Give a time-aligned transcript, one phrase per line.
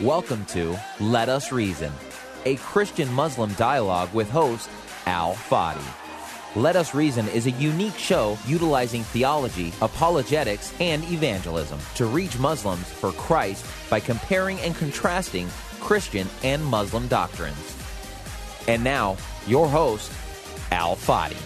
[0.00, 1.92] Welcome to Let Us Reason,
[2.46, 4.70] a Christian Muslim dialogue with host
[5.04, 5.84] Al Fadi.
[6.56, 12.90] Let Us Reason is a unique show utilizing theology, apologetics, and evangelism to reach Muslims
[12.90, 15.50] for Christ by comparing and contrasting
[15.80, 17.76] Christian and Muslim doctrines.
[18.68, 20.10] And now, your host,
[20.72, 21.36] Al Fadi.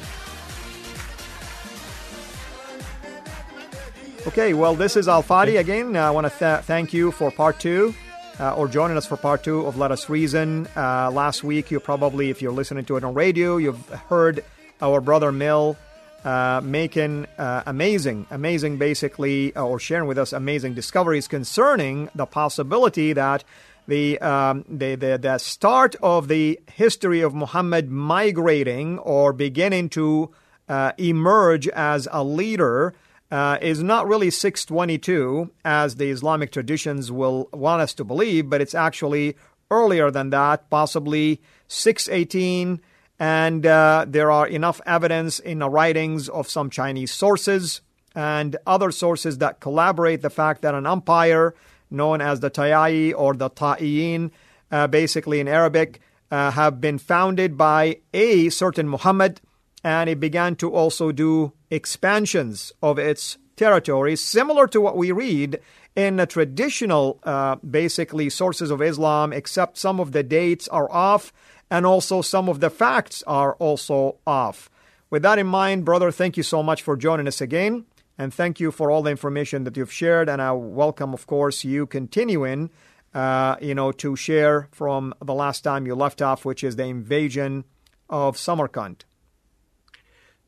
[4.29, 5.97] Okay, well, this is Al Fadi again.
[5.97, 7.93] I want to th- thank you for part two.
[8.41, 10.67] Uh, or joining us for part two of Let Us Reason.
[10.77, 14.45] Uh, last week, you probably, if you're listening to it on radio, you've heard
[14.83, 15.77] our brother Mel
[16.25, 22.27] uh, making uh, amazing, amazing, basically, uh, or sharing with us amazing discoveries concerning the
[22.27, 23.45] possibility that
[23.87, 30.31] the, um, the, the, the start of the history of Muhammad migrating or beginning to
[30.69, 32.95] uh, emerge as a leader
[33.35, 38.61] uh, is not really 622 as the Islamic traditions will want us to believe, but
[38.61, 39.35] it's actually
[39.73, 42.81] earlier than that, possibly 618.
[43.19, 47.81] And uh, there are enough evidence in the writings of some Chinese sources
[48.15, 51.57] and other sources that collaborate the fact that an empire
[51.91, 54.31] known as the Tayai or the Ta'iyin,
[54.71, 59.41] uh, basically in Arabic, uh, have been founded by a certain Muhammad,
[59.85, 65.61] and it began to also do expansions of its territories, similar to what we read
[65.95, 71.33] in the traditional, uh, basically, sources of Islam, except some of the dates are off
[71.71, 74.71] and also some of the facts are also off.
[75.11, 77.85] With that in mind, brother, thank you so much for joining us again.
[78.17, 80.29] And thank you for all the information that you've shared.
[80.29, 82.71] And I welcome, of course, you continuing,
[83.13, 86.85] uh, you know, to share from the last time you left off, which is the
[86.85, 87.65] invasion
[88.09, 89.05] of Samarkand.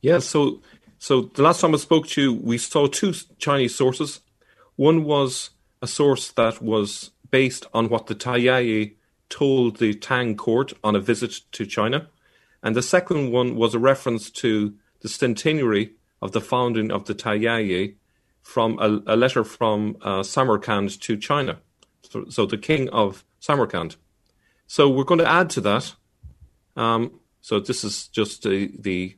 [0.00, 0.62] Yeah, so
[0.98, 4.20] so the last time I spoke to you, we saw two Chinese sources.
[4.76, 5.50] One was
[5.82, 8.94] a source that was based on what the Tayai
[9.28, 12.08] told the Tang court on a visit to China.
[12.62, 15.92] And the second one was a reference to the centenary
[16.22, 17.96] of the founding of the Tayai
[18.42, 21.58] from a, a letter from uh, Samarkand to China.
[22.02, 23.96] So, so, the king of Samarkand.
[24.66, 25.94] So we're going to add to that.
[26.76, 29.16] Um, so this is just the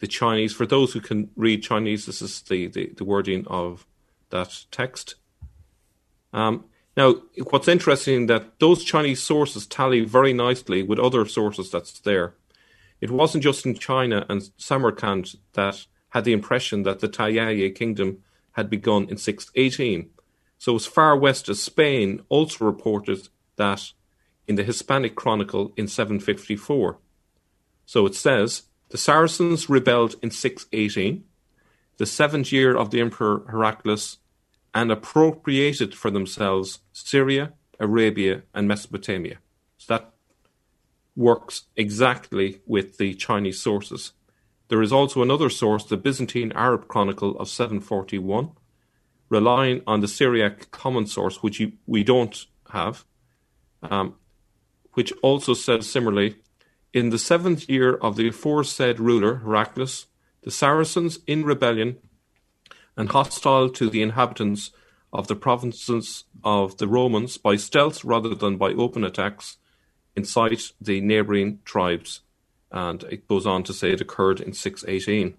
[0.00, 0.52] the Chinese.
[0.54, 3.86] For those who can read Chinese, this is the, the, the wording of
[4.30, 5.16] that text.
[6.32, 6.64] Um,
[6.96, 7.14] now,
[7.50, 12.34] what's interesting that those Chinese sources tally very nicely with other sources that's there.
[13.00, 18.24] It wasn't just in China and Samarkand that had the impression that the Tayai kingdom
[18.52, 20.10] had begun in 618.
[20.58, 23.92] So as far west as Spain also reported that
[24.48, 26.98] in the Hispanic Chronicle in 754.
[27.86, 31.24] So it says, the Saracens rebelled in 618,
[31.98, 34.18] the seventh year of the Emperor Heraclius,
[34.74, 39.38] and appropriated for themselves Syria, Arabia, and Mesopotamia.
[39.78, 40.12] So that
[41.16, 44.12] works exactly with the Chinese sources.
[44.68, 48.50] There is also another source, the Byzantine Arab Chronicle of 741,
[49.28, 53.04] relying on the Syriac common source, which we don't have,
[53.82, 54.14] um,
[54.92, 56.36] which also says similarly
[56.92, 60.06] in the seventh year of the aforesaid ruler, Heraclius,
[60.42, 61.98] the Saracens in rebellion
[62.96, 64.70] and hostile to the inhabitants
[65.12, 69.58] of the provinces of the Romans by stealth rather than by open attacks
[70.16, 72.20] incite the neighbouring tribes.
[72.70, 75.34] And it goes on to say it occurred in 618.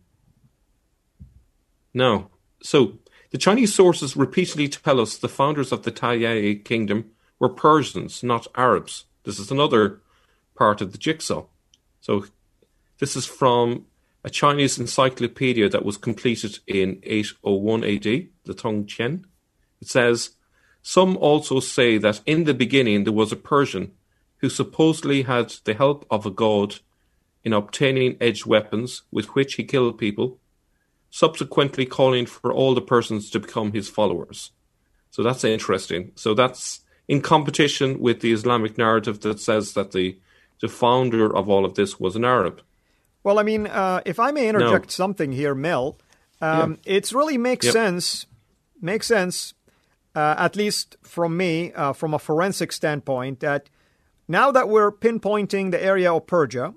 [1.93, 2.29] Now,
[2.63, 2.97] so
[3.31, 8.47] the Chinese sources repeatedly tell us the founders of the Tayai kingdom were Persians, not
[8.55, 9.05] Arabs.
[9.23, 10.01] This is another
[10.59, 11.45] part of the jigsaw.
[12.01, 12.25] So
[12.99, 13.85] this is from
[14.23, 19.23] a Chinese encyclopedia that was completed in 801 AD, the Tongdian.
[19.81, 20.31] It says,
[20.81, 23.93] Some also say that in the beginning there was a Persian
[24.39, 26.75] who supposedly had the help of a god
[27.45, 30.39] in obtaining edged weapons with which he killed people,
[31.09, 34.51] subsequently calling for all the persons to become his followers.
[35.09, 36.11] So that's interesting.
[36.15, 40.19] So that's in competition with the Islamic narrative that says that the
[40.61, 42.61] the founder of all of this was an Arab.
[43.23, 44.89] Well, I mean, uh, if I may interject no.
[44.91, 45.97] something here, Mel,
[46.41, 46.93] um, yeah.
[46.95, 47.73] it really makes yep.
[47.73, 48.25] sense.
[48.81, 49.53] Makes sense,
[50.15, 53.69] uh, at least from me, uh, from a forensic standpoint, that
[54.25, 56.73] now that we're pinpointing the area of Persia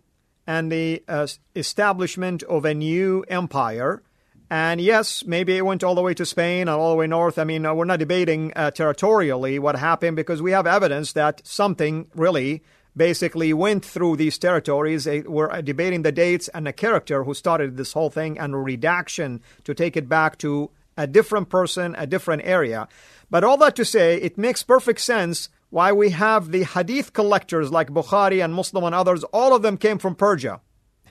[0.48, 4.02] and the uh, establishment of a new empire,
[4.50, 7.38] and yes, maybe it went all the way to Spain and all the way north.
[7.38, 11.40] I mean, uh, we're not debating uh, territorially what happened because we have evidence that
[11.46, 12.62] something really
[12.96, 15.06] basically went through these territories.
[15.06, 19.40] We're uh, debating the dates and the character who started this whole thing and redaction
[19.64, 22.88] to take it back to a different person, a different area.
[23.30, 27.72] But all that to say, it makes perfect sense why we have the hadith collectors
[27.72, 29.24] like Bukhari and Muslim and others.
[29.24, 30.60] All of them came from Persia.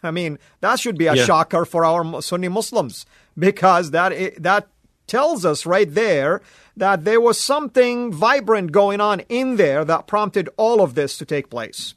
[0.04, 1.26] I mean, that should be a yeah.
[1.26, 3.06] shocker for our Sunni Muslims
[3.38, 4.68] because that that
[5.08, 6.42] tells us right there
[6.82, 11.24] that there was something vibrant going on in there that prompted all of this to
[11.24, 11.94] take place.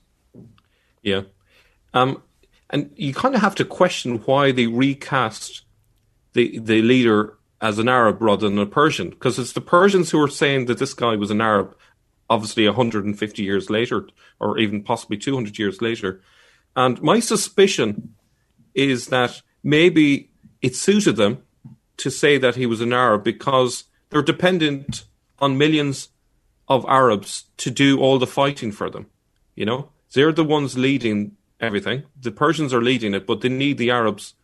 [1.00, 1.22] Yeah.
[1.94, 2.22] Um,
[2.68, 5.62] and you kind of have to question why they recast
[6.34, 10.20] the the leader as an Arab rather than a Persian, because it's the Persians who
[10.20, 11.74] are saying that this guy was an Arab,
[12.28, 14.06] obviously 150 years later,
[14.38, 16.20] or even possibly 200 years later.
[16.76, 18.14] And my suspicion
[18.74, 20.28] is that maybe
[20.60, 21.42] it suited them
[21.96, 23.84] to say that he was an Arab because
[24.14, 25.06] they're dependent
[25.40, 26.10] on millions
[26.68, 29.06] of Arabs to do all the fighting for them.
[29.56, 32.04] You know, they're the ones leading everything.
[32.20, 34.34] The Persians are leading it, but they need the Arabs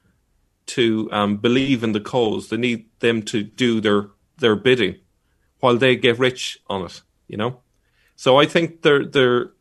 [0.67, 2.49] to um, believe in the cause.
[2.49, 4.08] They need them to do their
[4.38, 4.96] their bidding,
[5.61, 7.02] while they get rich on it.
[7.28, 7.61] You know,
[8.17, 9.52] so I think they're they're,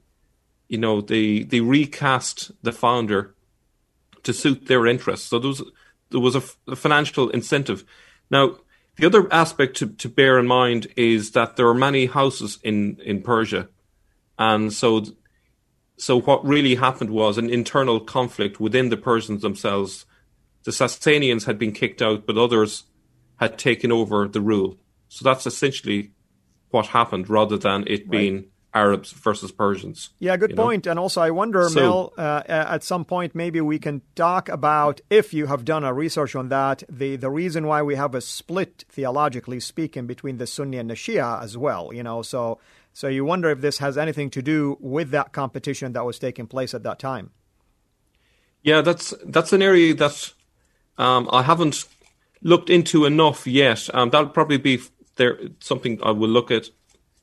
[0.67, 3.35] you know, they they recast the founder
[4.23, 5.27] to suit their interests.
[5.27, 5.63] So there was
[6.09, 7.85] there was a, a financial incentive.
[8.31, 8.57] Now,
[8.99, 12.99] the other aspect to, to bear in mind is that there are many houses in,
[13.03, 13.69] in Persia,
[14.37, 15.05] and so
[15.97, 20.05] so what really happened was an internal conflict within the Persians themselves.
[20.63, 22.83] The Sasanians had been kicked out, but others
[23.37, 24.77] had taken over the rule.
[25.09, 26.11] So that's essentially
[26.69, 28.11] what happened, rather than it right.
[28.11, 30.09] being Arabs versus Persians.
[30.19, 30.85] Yeah, good point.
[30.85, 30.91] Know?
[30.91, 35.01] And also, I wonder, so, Mel, uh, at some point, maybe we can talk about
[35.09, 38.21] if you have done a research on that, the the reason why we have a
[38.21, 41.91] split theologically speaking between the Sunni and the Shia as well.
[41.93, 42.59] You know, so
[42.93, 46.47] so you wonder if this has anything to do with that competition that was taking
[46.47, 47.31] place at that time.
[48.61, 50.33] Yeah, that's that's an area that
[50.97, 51.85] um, I haven't
[52.41, 53.89] looked into enough yet.
[53.93, 54.79] Um, that'll probably be
[55.15, 56.69] there something I will look at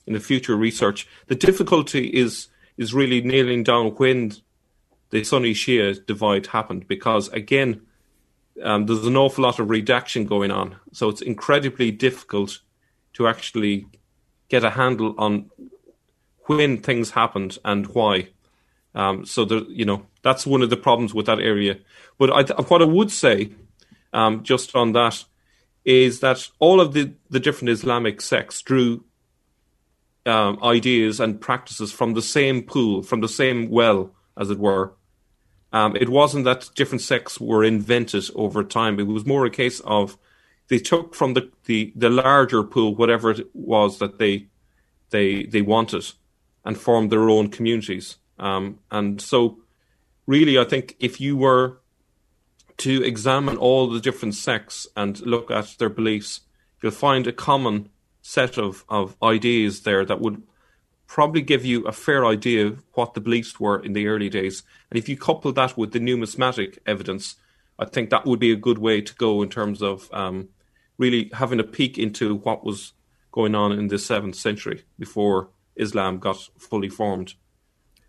[0.06, 1.06] in the future research.
[1.26, 4.32] The difficulty is is really nailing down when
[5.10, 7.80] the Sunni Shia divide happened, because again,
[8.62, 10.76] um, there's an awful lot of redaction going on.
[10.92, 12.60] So it's incredibly difficult
[13.14, 13.86] to actually
[14.48, 15.50] get a handle on
[16.46, 18.28] when things happened and why.
[18.94, 21.78] Um, so there, you know, that's one of the problems with that area.
[22.18, 23.52] But I, what I would say,
[24.12, 25.24] um, just on that,
[25.84, 29.04] is that all of the, the different Islamic sects drew
[30.26, 34.94] um, ideas and practices from the same pool, from the same well, as it were.
[35.72, 38.98] Um, it wasn't that different sects were invented over time.
[38.98, 40.16] It was more a case of
[40.68, 44.48] they took from the, the, the larger pool whatever it was that they
[45.10, 46.04] they they wanted
[46.64, 48.16] and formed their own communities.
[48.38, 49.60] Um, and so,
[50.26, 51.78] really, I think if you were
[52.78, 56.40] to examine all the different sects and look at their beliefs,
[56.82, 57.88] you'll find a common
[58.26, 60.42] set of, of ideas there that would
[61.06, 64.64] probably give you a fair idea of what the beliefs were in the early days.
[64.90, 67.36] And if you couple that with the numismatic evidence,
[67.78, 70.48] I think that would be a good way to go in terms of um,
[70.98, 72.94] really having a peek into what was
[73.30, 77.34] going on in the seventh century before Islam got fully formed.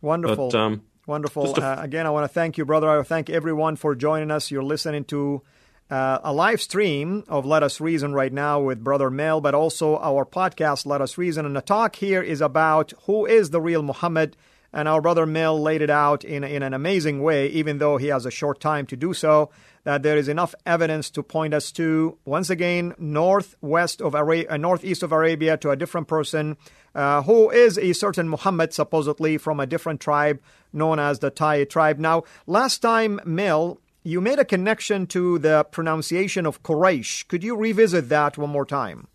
[0.01, 0.49] Wonderful.
[0.49, 1.55] But, um, Wonderful.
[1.55, 1.61] A...
[1.61, 2.89] Uh, again, I want to thank you, brother.
[2.89, 4.49] I thank everyone for joining us.
[4.49, 5.43] You're listening to
[5.89, 9.97] uh, a live stream of Let Us Reason right now with Brother Mel, but also
[9.97, 11.45] our podcast, Let Us Reason.
[11.45, 14.35] And the talk here is about who is the real Muhammad.
[14.73, 18.07] And our brother Mel laid it out in, in an amazing way, even though he
[18.07, 19.49] has a short time to do so,
[19.85, 24.57] that there is enough evidence to point us to, once again, northwest of Ara- uh,
[24.57, 26.57] northeast of Arabia to a different person
[26.93, 30.41] uh, who is a certain Muhammad, supposedly from a different tribe
[30.73, 31.97] known as the Tai tribe.
[31.97, 37.27] Now, last time, Mel, you made a connection to the pronunciation of Quraysh.
[37.27, 39.07] Could you revisit that one more time?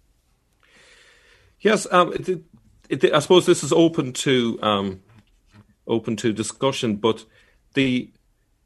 [1.60, 2.42] Yes, um, it,
[2.90, 5.02] it, I suppose this is open to um,
[5.86, 7.24] open to discussion, but
[7.72, 8.10] the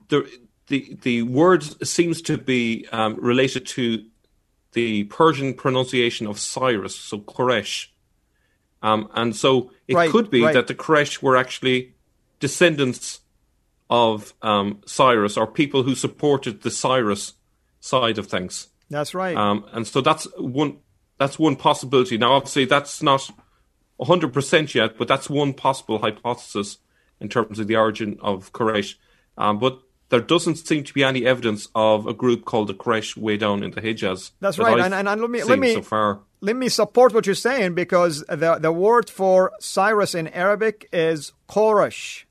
[0.08, 0.26] the
[0.66, 4.04] the the word seems to be um, related to
[4.72, 7.86] the Persian pronunciation of Cyrus, so Quraysh,
[8.82, 10.54] um, and so it right, could be right.
[10.54, 11.94] that the Quraysh were actually
[12.40, 13.20] descendants
[13.88, 17.34] of um, Cyrus or people who supported the Cyrus
[17.80, 18.68] side of things.
[18.90, 19.36] That's right.
[19.36, 20.78] Um, and so that's one
[21.18, 22.18] that's one possibility.
[22.18, 23.30] Now, obviously, that's not
[24.00, 26.78] hundred percent yet, but that's one possible hypothesis
[27.20, 28.94] in terms of the origin of Quraysh.
[29.38, 33.16] Um, but there doesn't seem to be any evidence of a group called the Quraysh
[33.16, 34.32] way down in the Hijaz.
[34.40, 36.20] That's that right, and, and, and let me let me so far.
[36.40, 41.32] let me support what you're saying because the the word for Cyrus in Arabic is
[41.48, 42.24] Quraysh.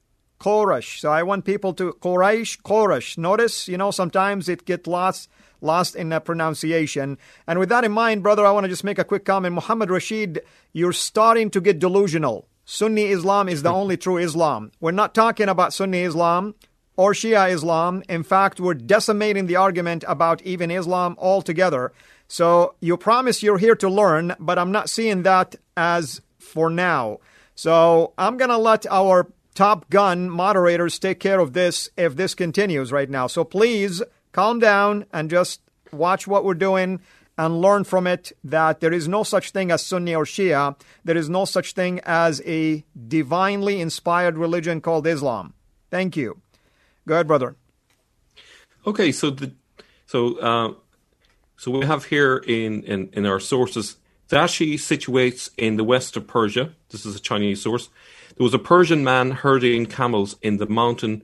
[0.45, 0.99] Quraysh.
[0.99, 3.17] So I want people to Quraysh, Quraysh.
[3.17, 5.29] Notice, you know, sometimes it get lost
[5.61, 7.17] lost in the pronunciation.
[7.47, 9.55] And with that in mind, brother, I want to just make a quick comment.
[9.55, 10.41] Muhammad Rashid,
[10.73, 12.47] you're starting to get delusional.
[12.65, 13.81] Sunni Islam is the hmm.
[13.81, 14.71] only true Islam.
[14.79, 16.53] We're not talking about Sunni Islam
[16.95, 18.03] or Shia Islam.
[18.07, 21.91] In fact, we're decimating the argument about even Islam altogether.
[22.27, 27.19] So you promise you're here to learn, but I'm not seeing that as for now.
[27.55, 32.35] So I'm going to let our top gun moderators take care of this if this
[32.35, 33.25] continues right now.
[33.25, 37.00] So please calm down and just watch what we're doing
[37.38, 40.79] and learn from it that there is no such thing as Sunni or Shia.
[41.03, 45.53] There is no such thing as a divinely inspired religion called Islam.
[45.89, 46.41] Thank you.
[47.07, 47.55] Go ahead, brother.
[48.88, 49.51] Okay, so the
[50.05, 50.74] so uh,
[51.57, 53.97] so we have here in, in, in our sources
[54.29, 56.74] Dashi situates in the west of Persia.
[56.89, 57.89] This is a Chinese source.
[58.36, 61.24] There was a Persian man herding camels in the mountain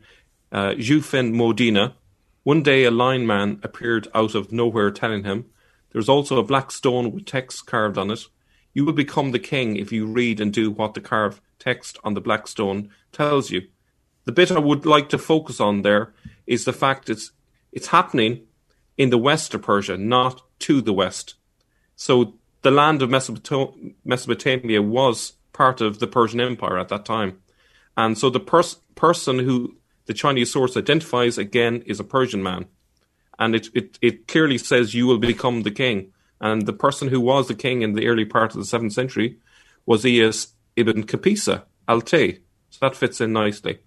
[0.51, 1.93] uh, Jufen Modina.
[2.43, 5.45] One day, a lion man appeared out of nowhere, telling him,
[5.91, 8.27] "There's also a black stone with text carved on it.
[8.73, 12.13] You will become the king if you read and do what the carved text on
[12.13, 13.67] the black stone tells you."
[14.25, 16.13] The bit I would like to focus on there
[16.45, 17.31] is the fact it's
[17.71, 18.41] it's happening
[18.95, 21.35] in the west of Persia, not to the west.
[21.95, 27.41] So the land of Mesopotamia was part of the Persian Empire at that time.
[27.97, 32.65] And so the pers- person who the Chinese source identifies again is a Persian man.
[33.39, 36.11] And it, it, it clearly says you will become the king.
[36.39, 39.37] And the person who was the king in the early part of the 7th century
[39.85, 42.39] was Iyas ibn Qabisa al-Tay.
[42.69, 43.79] So that fits in nicely.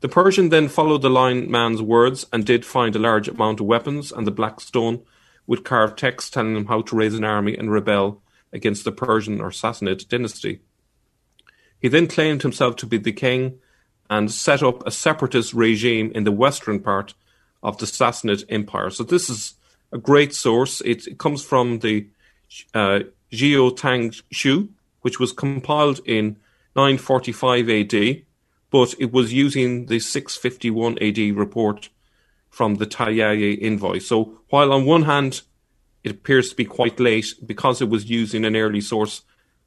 [0.00, 3.66] The Persian then followed the lion man's words and did find a large amount of
[3.66, 5.02] weapons and the black stone
[5.46, 8.22] with carved texts telling them how to raise an army and rebel
[8.52, 10.60] against the Persian or Sassanid dynasty.
[11.80, 13.58] He then claimed himself to be the king
[14.08, 17.14] and set up a separatist regime in the western part
[17.62, 18.90] of the Sassanid Empire.
[18.90, 19.54] So this is
[19.92, 20.80] a great source.
[20.82, 22.06] It, it comes from the
[22.72, 23.00] uh,
[23.76, 24.68] Tang Shu,
[25.00, 26.36] which was compiled in
[26.76, 28.22] 945 AD,
[28.70, 31.88] but it was using the 651 AD report
[32.54, 34.06] from the Tayaye invoice.
[34.06, 35.42] So while on one hand
[36.04, 39.22] it appears to be quite late because it was using an early source,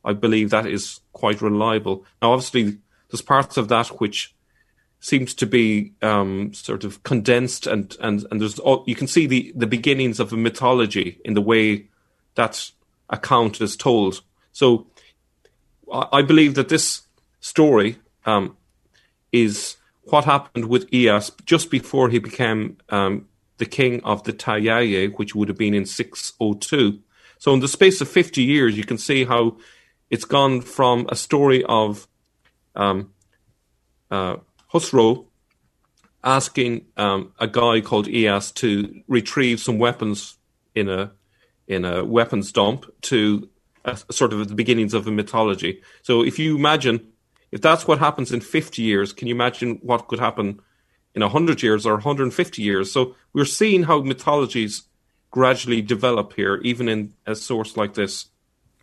[0.06, 2.06] I believe that is quite reliable.
[2.22, 2.78] Now, obviously,
[3.10, 4.34] there's parts of that which
[5.02, 9.28] seems to be um, sort of condensed, and and and there's all, you can see
[9.28, 11.88] the the beginnings of a mythology in the way
[12.36, 12.72] that
[13.10, 14.22] account is told.
[14.54, 14.88] So,
[15.92, 17.02] I, I believe that this
[17.42, 18.56] story um,
[19.32, 19.76] is
[20.10, 25.36] what happened with Iyas just before he became um, the king of the Tayaye, which
[25.36, 27.00] would have been in 602.
[27.40, 29.58] So, in the space of 50 years, you can see how
[30.10, 32.08] it's gone from a story of
[32.76, 33.14] um,
[34.10, 34.38] uh,
[34.72, 35.26] Khosrow
[36.24, 40.38] asking um, a guy called Iyas to retrieve some weapons
[40.74, 41.12] in a
[41.68, 43.50] in a weapons dump to
[43.84, 45.82] a, sort of the beginnings of a mythology.
[46.02, 47.12] So, if you imagine
[47.52, 50.60] if that's what happens in 50 years, can you imagine what could happen
[51.16, 52.92] in 100 years or 150 years?
[52.92, 54.84] So we're seeing how mythologies
[55.32, 58.28] gradually develop here, even in a source like this.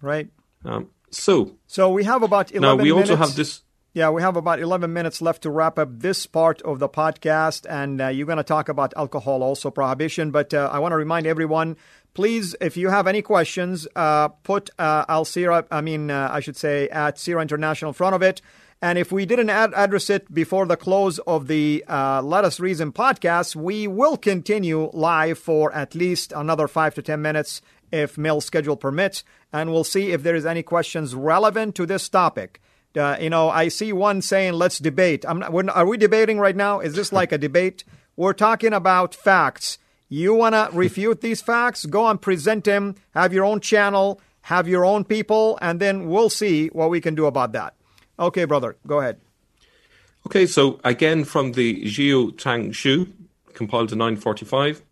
[0.01, 0.29] Right.
[0.65, 3.11] Um, so, so we have about 11 now we minutes.
[3.11, 3.63] also have this.
[3.93, 7.65] Yeah, we have about 11 minutes left to wrap up this part of the podcast.
[7.69, 10.33] And uh, you're going to talk about alcohol, also prohibition.
[10.33, 11.77] But uh, I want to remind everyone
[12.15, 16.41] please, if you have any questions, uh, put uh, Al Sira, I mean, uh, I
[16.41, 18.41] should say, at CIRA International in front of it.
[18.81, 22.61] And if we didn't ad- address it before the close of the uh, Let Us
[22.61, 28.19] Reason podcast, we will continue live for at least another five to 10 minutes if
[28.19, 29.25] mail schedule permits.
[29.53, 32.61] And we'll see if there is any questions relevant to this topic.
[32.97, 35.25] Uh, you know, I see one saying, let's debate.
[35.27, 36.81] I'm not, are we debating right now?
[36.81, 37.85] Is this like a debate?
[38.17, 39.79] We're talking about facts.
[40.15, 41.87] You want to refute these facts?
[41.87, 42.95] Go and present them.
[43.15, 47.17] Have your own channel, have your own people, and then we'll see what we can
[47.17, 47.75] do about that.
[48.17, 49.19] Okay, brother, go ahead.
[50.25, 53.09] Okay, so again from the Jiu Tang Shu,
[53.55, 54.83] compiled in 945,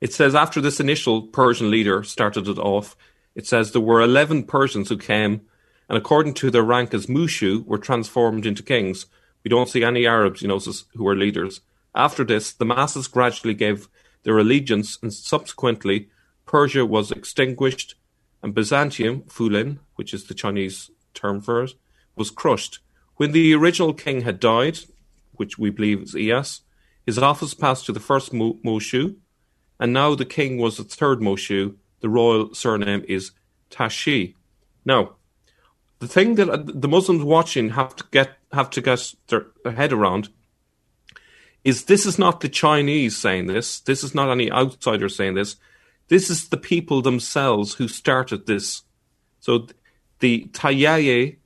[0.00, 2.96] it says after this initial Persian leader started it off,
[3.36, 5.42] it says there were 11 Persians who came,
[5.88, 9.06] and according to their rank as Mushu, were transformed into kings,
[9.44, 10.58] We don't see any Arabs, you know,
[10.96, 11.60] who are leaders.
[11.94, 13.88] After this, the masses gradually gave
[14.22, 16.08] their allegiance, and subsequently,
[16.46, 17.94] Persia was extinguished,
[18.42, 21.74] and Byzantium, Fulin, which is the Chinese term for it,
[22.16, 22.78] was crushed.
[23.16, 24.78] When the original king had died,
[25.32, 26.60] which we believe is Iyas,
[27.04, 29.16] his office passed to the first Moshu,
[29.80, 31.76] and now the king was the third Moshu.
[32.00, 33.32] The royal surname is
[33.70, 34.36] Tashi.
[34.84, 35.16] Now,
[36.00, 39.92] the thing that uh, the Muslims watching have to get have to get their head
[39.92, 40.30] around
[41.64, 43.80] is this is not the Chinese saying this.
[43.80, 45.56] This is not any outsider saying this.
[46.08, 48.82] This is the people themselves who started this.
[49.40, 49.66] So
[50.20, 51.36] the Taiye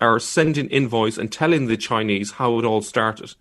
[0.00, 3.34] are sending invoice and telling the Chinese how it all started.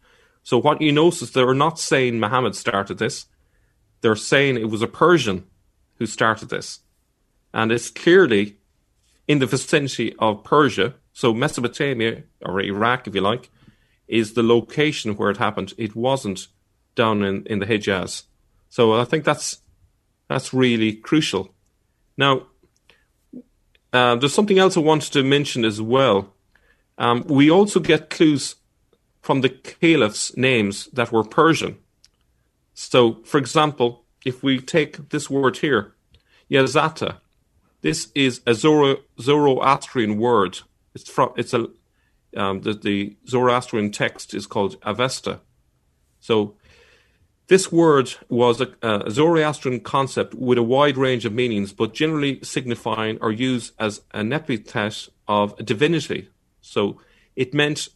[0.44, 3.26] So what you notice, they're not saying Muhammad started this.
[4.02, 5.46] They're saying it was a Persian
[5.96, 6.80] who started this.
[7.54, 8.58] And it's clearly
[9.28, 13.50] in the vicinity of Persia, so Mesopotamia, or Iraq, if you like,
[14.08, 15.74] is the location where it happened.
[15.78, 16.48] It wasn't
[16.96, 18.24] down in, in the Hijaz.
[18.70, 19.62] So I think that's
[20.28, 21.54] that's really crucial.
[22.18, 22.48] Now,
[23.94, 26.34] uh, there's something else I wanted to mention as well.
[26.98, 28.56] Um, we also get clues
[29.22, 31.78] from the caliphs' names that were Persian.
[32.74, 35.94] So, for example, if we take this word here,
[36.50, 37.18] Yazata,
[37.82, 40.60] this is a Zoro, Zoroastrian word.
[40.94, 41.68] It's from it's a
[42.36, 45.42] um, the, the Zoroastrian text is called Avesta.
[46.20, 46.56] So
[47.48, 52.40] this word was a, a, Zoroastrian concept with a wide range of meanings, but generally
[52.44, 56.30] signifying or used as an epithet of divinity.
[56.62, 57.00] So
[57.36, 57.88] it meant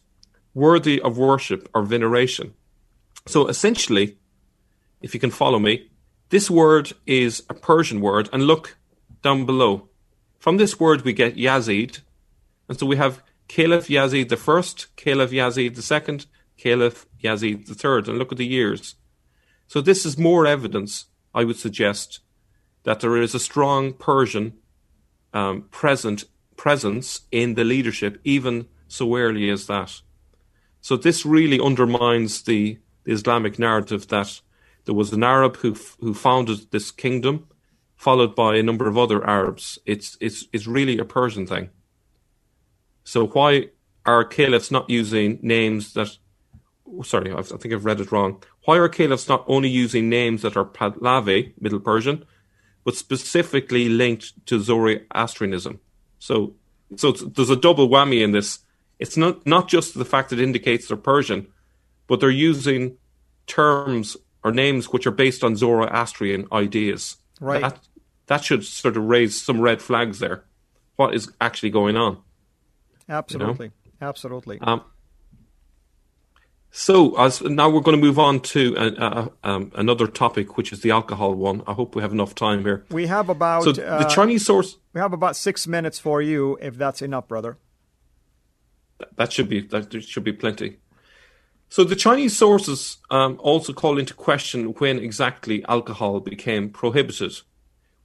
[0.54, 2.54] worthy of worship or veneration.
[3.26, 4.16] So essentially,
[5.02, 5.90] if you can follow me,
[6.30, 8.78] this word is a Persian word, and look
[9.22, 9.88] down below.
[10.38, 12.00] From this word, we get Yazid,
[12.68, 16.24] and so we have Caliph Yazid the first, Caliph Yazid the second,
[16.56, 18.94] Caliph Yazid the third, and look at the years.
[19.66, 21.04] So this is more evidence,
[21.34, 22.20] I would suggest,
[22.84, 24.54] that there is a strong Persian
[25.34, 26.24] um, present
[26.56, 30.00] presence in the leadership, even so early as that.
[30.80, 34.40] So this really undermines the, the Islamic narrative that
[34.86, 37.48] there was an Arab who who founded this kingdom,
[37.96, 39.78] followed by a number of other Arabs.
[39.84, 41.68] It's it's it's really a Persian thing.
[43.04, 43.68] So why
[44.04, 46.16] are caliphs not using names that
[47.02, 48.42] sorry, I think I've read it wrong.
[48.64, 52.24] Why are caliphs not only using names that are Pahlavi, Middle Persian,
[52.84, 55.80] but specifically linked to Zoroastrianism?
[56.18, 56.54] So,
[56.96, 58.60] so there's a double whammy in this.
[58.98, 61.48] It's not not just the fact that it indicates they're Persian,
[62.06, 62.98] but they're using
[63.46, 67.16] terms or names which are based on Zoroastrian ideas.
[67.40, 67.62] Right.
[67.62, 67.78] That,
[68.26, 70.44] that should sort of raise some red flags there.
[70.96, 72.18] What is actually going on?
[73.08, 73.66] Absolutely.
[73.66, 74.08] You know?
[74.08, 74.58] Absolutely.
[74.60, 74.82] Um,
[76.74, 80.72] so, as now we're going to move on to a, a, um, another topic, which
[80.72, 81.62] is the alcohol one.
[81.66, 82.86] I hope we have enough time here.
[82.90, 84.78] We have about so the uh, Chinese source.
[84.94, 87.58] We have about six minutes for you, if that's enough, brother.
[89.16, 90.78] That should be that should be plenty.
[91.68, 97.32] So the Chinese sources um, also call into question when exactly alcohol became prohibited.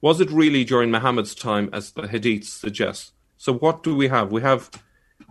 [0.02, 3.12] Was it really during Muhammad's time, as the Hadiths suggest?
[3.38, 4.30] So what do we have?
[4.30, 4.70] We have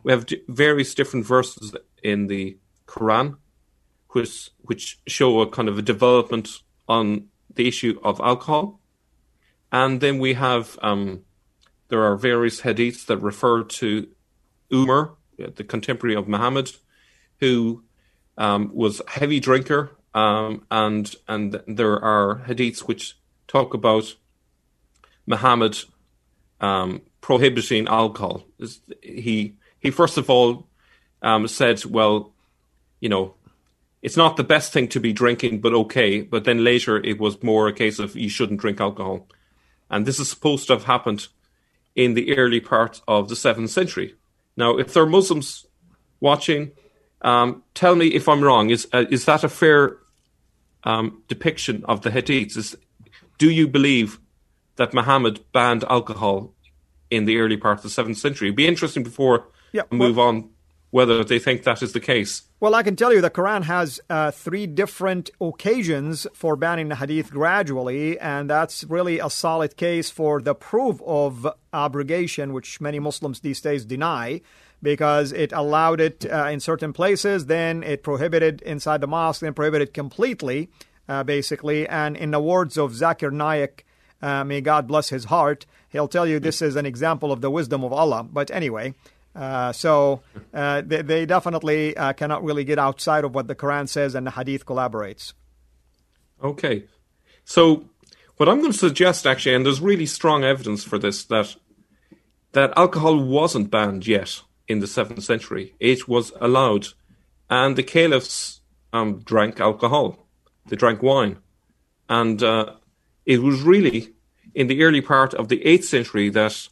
[0.04, 3.38] we have various different verses in the Quran,
[4.10, 8.80] which which show a kind of a development on the issue of alcohol,
[9.72, 11.24] and then we have um,
[11.90, 14.08] there are various hadiths that refer to
[14.72, 16.72] Umar, the contemporary of Muhammad,
[17.40, 17.84] who
[18.38, 24.16] um, was a heavy drinker, um, and and there are hadiths which talk about
[25.26, 25.78] Muhammad
[26.62, 28.44] um, prohibiting alcohol.
[29.02, 30.68] He he first of all
[31.22, 32.34] um, said, well,
[33.00, 33.36] you know,
[34.02, 36.22] it's not the best thing to be drinking, but okay.
[36.22, 39.28] But then later it was more a case of you shouldn't drink alcohol.
[39.90, 41.28] And this is supposed to have happened
[41.96, 44.16] in the early part of the 7th century.
[44.56, 45.66] Now, if there are Muslims
[46.20, 46.72] watching,
[47.22, 48.70] um, tell me if I'm wrong.
[48.70, 49.98] Is, uh, is that a fair
[50.84, 52.56] um, depiction of the Hadiths?
[52.56, 52.78] Is,
[53.38, 54.20] do you believe
[54.76, 56.54] that Muhammad banned alcohol
[57.10, 58.50] in the early part of the 7th century?
[58.50, 60.50] It'd be interesting before yeah, move well, on
[60.90, 62.44] whether they think that is the case.
[62.60, 66.96] Well, I can tell you the Quran has uh, three different occasions for banning the
[66.96, 73.00] hadith gradually, and that's really a solid case for the proof of abrogation, which many
[73.00, 74.42] Muslims these days deny,
[74.82, 79.54] because it allowed it uh, in certain places, then it prohibited inside the mosque, then
[79.54, 80.70] prohibited completely,
[81.10, 81.88] uh, basically.
[81.88, 83.86] And in the words of Zakir Naik,
[84.22, 87.52] uh, may God bless his heart, he'll tell you this is an example of the
[87.52, 88.24] wisdom of Allah.
[88.24, 88.96] But anyway,
[89.38, 90.22] Uh, so
[90.52, 94.26] uh, they, they, definitely uh, cannot really get outside of what the Quran says and
[94.26, 95.34] the Hadith collaborates.
[96.44, 96.86] Okay.
[97.46, 97.88] So
[98.38, 101.56] what I'm going to suggest, actually, and there's really strong evidence for this, that
[102.54, 105.76] that alcohol wasn't banned yet in the seventh century.
[105.80, 106.88] It was allowed,
[107.48, 110.28] and the caliphs um, drank alcohol.
[110.68, 111.38] They drank wine,
[112.10, 112.74] and uh,
[113.26, 114.16] it was really
[114.56, 116.70] in the early part of the eighth century that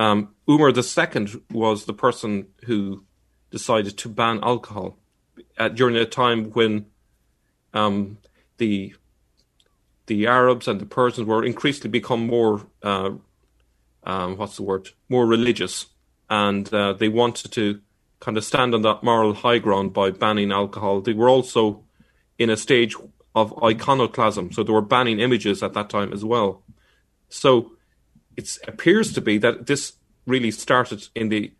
[0.00, 3.04] um, Umar II was the person who
[3.50, 4.96] decided to ban alcohol
[5.58, 6.86] uh, during a time when
[7.74, 8.16] um,
[8.56, 8.94] the
[10.06, 13.10] the Arabs and the Persians were increasingly become more uh,
[14.04, 15.88] um, what's the word more religious,
[16.30, 17.82] and uh, they wanted to
[18.20, 21.02] kind of stand on that moral high ground by banning alcohol.
[21.02, 21.84] They were also
[22.38, 22.96] in a stage
[23.34, 26.62] of iconoclasm, so they were banning images at that time as well.
[27.28, 27.72] So
[28.36, 29.94] it appears to be that this
[30.26, 31.52] really started in the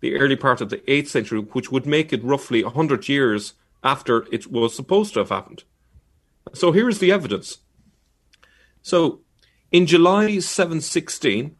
[0.00, 4.26] the early part of the 8th century, which would make it roughly 100 years after
[4.30, 5.64] it was supposed to have happened.
[6.52, 7.58] So here's the evidence.
[8.82, 9.20] So
[9.72, 11.56] in July 716,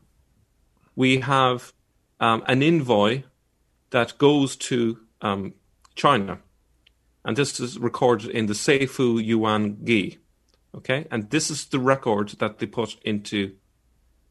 [0.94, 1.72] we have
[2.20, 3.24] um, an envoy
[3.90, 5.54] that goes to um,
[5.94, 6.38] China.
[7.24, 10.18] And this is recorded in the Cefu Yuangui.
[10.74, 13.54] Okay, and this is the record that they put into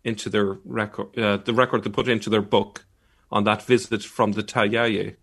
[0.05, 2.85] into their record, uh, the record they put into their book
[3.31, 5.15] on that visit from the Tayaye.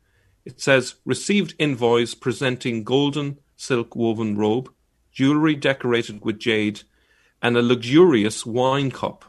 [0.45, 4.71] It says received invoice presenting golden silk woven robe,
[5.13, 6.83] jewelry decorated with jade,
[7.41, 9.25] and a luxurious wine cup.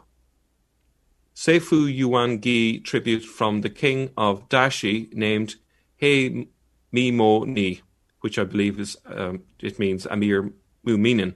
[1.36, 5.56] Cefu Yuangui tribute from the king of Dashi named
[5.96, 6.48] He
[6.92, 7.82] Mimo Ni,
[8.22, 10.52] which I believe is um, it means Amir
[10.86, 11.36] Muminin.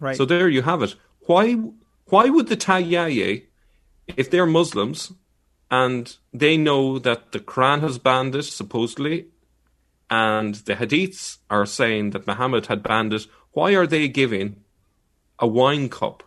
[0.00, 0.16] Right.
[0.16, 0.94] So there you have it.
[1.20, 1.56] Why
[2.06, 3.44] why would the Tayyaye,
[4.16, 5.12] if they're Muslims
[5.70, 9.26] and they know that the Quran has banned it supposedly,
[10.08, 14.62] and the Hadiths are saying that Muhammad had banned it, why are they giving
[15.38, 16.22] a wine cup?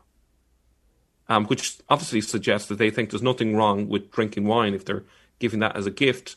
[1.30, 5.06] Um, which obviously suggests that they think there's nothing wrong with drinking wine if they're
[5.38, 6.36] giving that as a gift.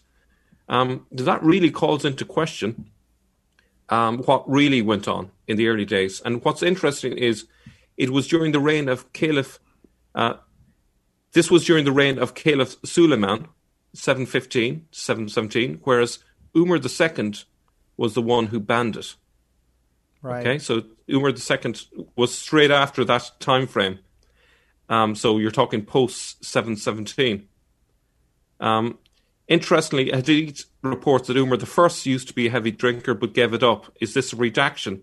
[0.68, 2.90] Um, that really calls into question
[3.88, 6.20] um, what really went on in the early days.
[6.24, 7.46] And what's interesting is
[7.96, 9.58] it was during the reign of Caliph.
[10.14, 10.34] Uh,
[11.32, 13.48] this was during the reign of Caliph Suleiman,
[13.94, 16.18] 715, 717, whereas
[16.56, 17.32] Umar II
[17.96, 19.14] was the one who banned it.
[20.20, 20.46] Right.
[20.46, 21.74] Okay, so Umar II
[22.16, 23.98] was straight after that time frame.
[24.88, 27.48] Um, so you're talking post 717.
[28.60, 28.98] Um,
[29.48, 33.62] interestingly, Hadith reports that Umar I used to be a heavy drinker but gave it
[33.62, 33.92] up.
[34.00, 35.02] Is this a redaction?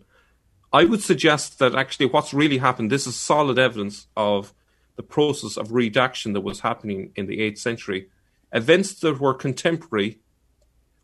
[0.72, 4.54] I would suggest that actually what's really happened, this is solid evidence of
[4.96, 8.10] the process of redaction that was happening in the 8th century.
[8.52, 10.20] Events that were contemporary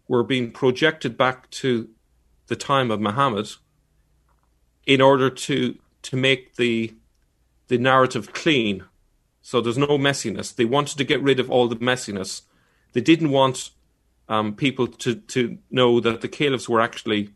[0.07, 1.89] were being projected back to
[2.47, 3.49] the time of Muhammad
[4.85, 6.93] in order to to make the
[7.67, 8.83] the narrative clean.
[9.41, 10.55] So there's no messiness.
[10.55, 12.41] They wanted to get rid of all the messiness.
[12.93, 13.71] They didn't want
[14.27, 17.31] um, people to, to know that the caliphs were actually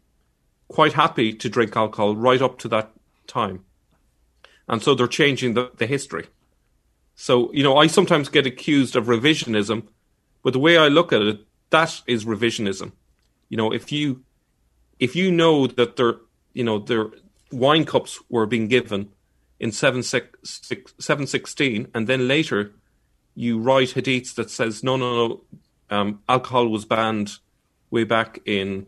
[0.70, 2.92] quite happy to drink alcohol right up to that
[3.28, 3.66] time.
[4.68, 6.28] And so they're changing the, the history.
[7.16, 9.88] So, you know, I sometimes get accused of revisionism,
[10.44, 11.40] but the way I look at it,
[11.72, 12.94] that is revisionism.
[13.50, 14.24] You know, if you
[15.00, 16.18] if you know that there
[16.54, 17.08] you know their
[17.52, 19.10] wine cups were being given
[19.60, 22.72] in 716 and then later
[23.36, 25.42] you write hadiths that says no no no
[25.90, 27.32] um, alcohol was banned
[27.90, 28.86] way back in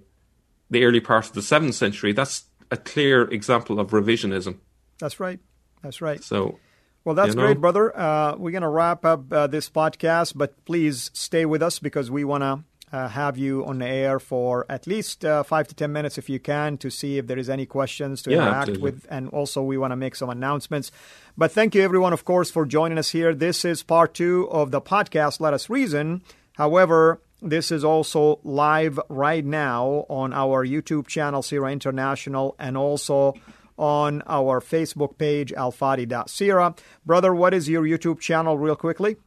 [0.72, 4.58] the early part of the seventh century, that's a clear example of revisionism.
[5.00, 5.40] That's right.
[5.84, 6.24] That's right.
[6.24, 6.58] So,
[7.04, 7.96] well, that's you know, great, brother.
[7.98, 12.10] Uh, we're going to wrap up uh, this podcast, but please stay with us because
[12.10, 12.64] we want to
[12.96, 16.30] uh, have you on the air for at least uh, five to ten minutes if
[16.30, 18.84] you can to see if there is any questions to yeah, interact absolutely.
[18.84, 20.92] with, and also we want to make some announcements.
[21.38, 23.34] But thank you, everyone, of course, for joining us here.
[23.34, 25.40] This is part two of the podcast.
[25.40, 26.22] Let us reason.
[26.54, 33.34] However, this is also live right now on our YouTube channel, CIRA International, and also
[33.78, 36.76] on our Facebook page, alfadi.sira.
[37.06, 39.18] Brother, what is your YouTube channel, real quickly?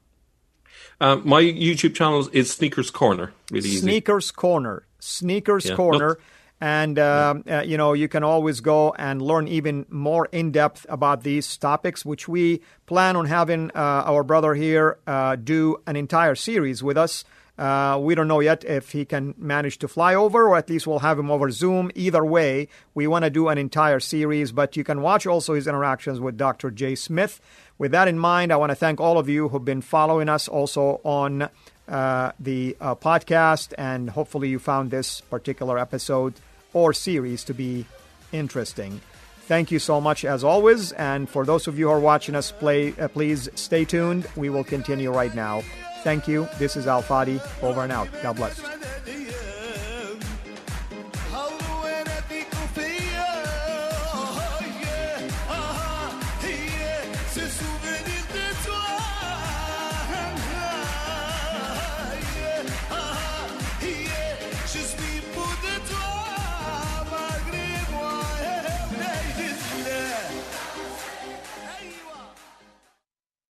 [1.00, 3.32] Uh, my YouTube channel is Sneakers Corner.
[3.50, 3.80] Really easy.
[3.80, 4.86] Sneakers Corner.
[5.00, 5.74] Sneakers yeah.
[5.74, 6.18] Corner.
[6.60, 7.58] And, uh, yeah.
[7.58, 11.56] uh, you know, you can always go and learn even more in depth about these
[11.56, 16.82] topics, which we plan on having uh, our brother here uh, do an entire series
[16.82, 17.24] with us
[17.56, 20.86] Uh, we don't know yet if he can manage to fly over, or at least
[20.86, 21.90] we'll have him over Zoom.
[21.94, 25.66] Either way, we want to do an entire series, but you can watch also his
[25.66, 26.70] interactions with Dr.
[26.70, 27.40] Jay Smith.
[27.78, 30.48] With that in mind, I want to thank all of you who've been following us
[30.48, 31.48] also on
[31.88, 36.34] uh, the uh, podcast, and hopefully you found this particular episode
[36.72, 37.86] or series to be
[38.32, 39.00] interesting.
[39.42, 42.50] Thank you so much as always, and for those of you who are watching us
[42.50, 44.26] play, uh, please stay tuned.
[44.34, 45.62] We will continue right now.
[46.04, 46.46] Thank you.
[46.58, 47.40] This is Al Fadi.
[47.62, 48.08] Over and out.
[48.22, 48.60] God bless.